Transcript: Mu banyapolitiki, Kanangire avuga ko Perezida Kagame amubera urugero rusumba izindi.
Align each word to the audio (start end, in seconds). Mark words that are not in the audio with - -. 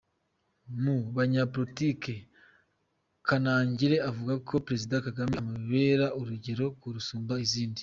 Mu 0.81 0.95
banyapolitiki, 1.15 2.15
Kanangire 3.27 3.95
avuga 4.09 4.33
ko 4.47 4.53
Perezida 4.65 4.95
Kagame 5.05 5.33
amubera 5.43 6.05
urugero 6.19 6.65
rusumba 6.95 7.33
izindi. 7.45 7.79